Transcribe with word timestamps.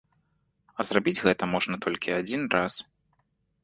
А 0.77 0.85
зрабіць 0.91 1.23
гэта 1.27 1.43
можна 1.53 1.75
толькі 1.87 2.19
адзін 2.19 2.41
раз. 2.59 2.73